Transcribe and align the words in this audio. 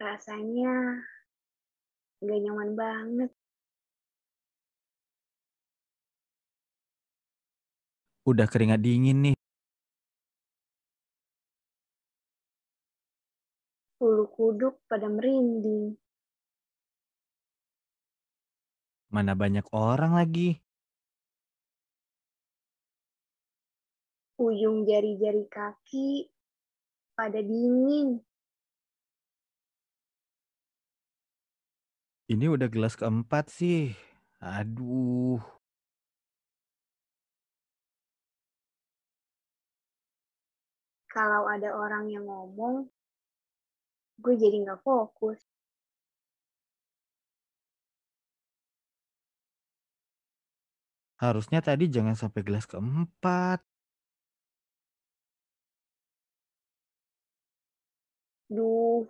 Rasanya 0.00 0.96
nggak 2.24 2.40
nyaman 2.40 2.70
banget. 2.72 3.30
Udah 8.24 8.48
keringat 8.48 8.80
dingin 8.80 9.20
nih. 9.20 9.36
Bulu 14.00 14.24
kuduk 14.32 14.80
pada 14.88 15.04
merinding. 15.12 15.92
Mana 19.12 19.36
banyak 19.36 19.68
orang 19.76 20.16
lagi. 20.16 20.56
Ujung 24.40 24.88
jari-jari 24.88 25.44
kaki 25.52 26.32
pada 27.12 27.44
dingin. 27.44 28.29
Ini 32.30 32.46
udah 32.46 32.70
gelas 32.70 32.94
keempat 32.94 33.50
sih. 33.50 33.90
Aduh. 34.38 35.42
Kalau 41.10 41.50
ada 41.50 41.74
orang 41.74 42.06
yang 42.06 42.22
ngomong, 42.30 42.86
gue 44.22 44.34
jadi 44.38 44.62
nggak 44.62 44.78
fokus. 44.86 45.42
Harusnya 51.18 51.58
tadi 51.66 51.90
jangan 51.90 52.14
sampai 52.14 52.46
gelas 52.46 52.70
keempat. 52.70 53.58
Duh, 58.50 59.06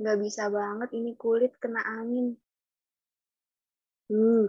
nggak 0.00 0.18
bisa 0.24 0.50
banget 0.50 0.90
ini 0.98 1.12
kulit 1.14 1.52
kena 1.62 1.82
angin. 1.82 2.34
Uh, 4.10 4.48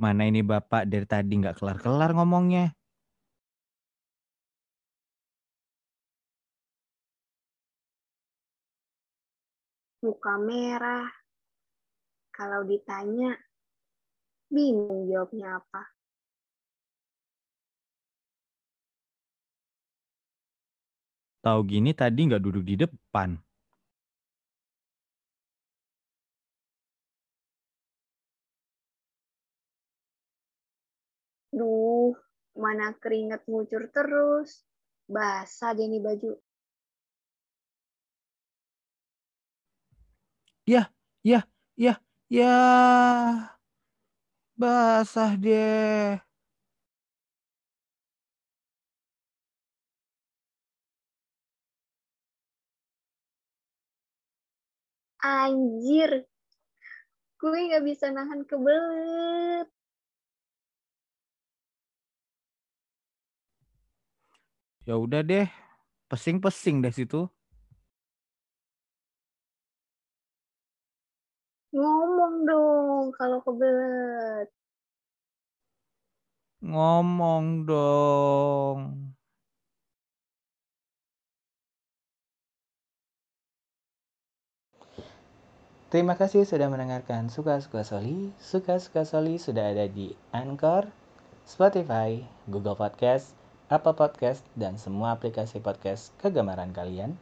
Mana 0.00 0.24
ini 0.24 0.40
bapak 0.40 0.88
dari 0.88 1.04
tadi 1.04 1.32
nggak 1.36 1.60
kelar-kelar 1.60 2.16
ngomongnya. 2.16 2.72
muka 10.00 10.34
merah. 10.40 11.08
Kalau 12.32 12.64
ditanya, 12.64 13.36
bingung 14.48 15.12
jawabnya 15.12 15.60
apa. 15.60 15.82
Tahu 21.40 21.60
gini 21.64 21.96
tadi 21.96 22.28
nggak 22.28 22.42
duduk 22.44 22.64
di 22.68 22.76
depan. 22.76 23.32
Duh, 31.50 32.12
mana 32.54 32.92
keringat 33.00 33.42
ngucur 33.48 33.88
terus. 33.88 34.62
Basah 35.08 35.72
deh 35.74 35.88
nih 35.88 35.98
baju. 35.98 36.36
Ya, 40.68 40.92
ya, 41.24 41.42
ya, 41.74 41.98
ya. 42.30 42.54
Basah 44.60 45.34
deh. 45.40 46.29
Anjir, 55.20 56.24
gue 57.36 57.58
nggak 57.68 57.84
bisa 57.84 58.08
nahan 58.08 58.40
kebelet. 58.48 59.68
Ya 64.88 64.96
udah 64.96 65.20
deh. 65.20 65.44
Pesing-pesing 66.08 66.80
deh 66.80 66.90
situ. 66.90 67.28
Ngomong 71.76 72.34
dong 72.48 73.06
kalau 73.14 73.38
kebelet. 73.44 74.48
Ngomong 76.64 77.64
dong. 77.68 78.99
Terima 85.90 86.14
kasih 86.14 86.46
sudah 86.46 86.70
mendengarkan 86.70 87.34
Suka-Suka 87.34 87.82
Soli. 87.82 88.30
Suka-Suka 88.38 89.02
Soli 89.02 89.42
sudah 89.42 89.74
ada 89.74 89.90
di 89.90 90.14
Anchor, 90.30 90.86
Spotify, 91.42 92.22
Google 92.46 92.78
Podcast, 92.78 93.34
Apple 93.66 93.98
Podcast, 93.98 94.46
dan 94.54 94.78
semua 94.78 95.18
aplikasi 95.18 95.58
podcast 95.58 96.14
kegemaran 96.22 96.70
kalian. 96.70 97.18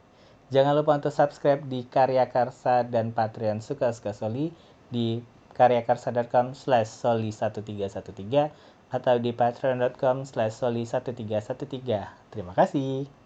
Jangan 0.53 0.77
lupa 0.77 1.01
untuk 1.01 1.09
subscribe 1.09 1.65
di 1.65 1.81
Karya 1.89 2.29
Karsa 2.29 2.85
dan 2.85 3.09
Patreon 3.09 3.57
Suka-Suka 3.57 4.13
Soli 4.13 4.53
di 4.93 5.17
karyakarsa.com 5.57 6.53
slash 6.53 6.93
soli1313 6.93 8.53
atau 8.93 9.15
di 9.17 9.33
patreon.com 9.33 10.29
slash 10.29 10.61
soli1313. 10.61 12.29
Terima 12.29 12.53
kasih. 12.53 13.18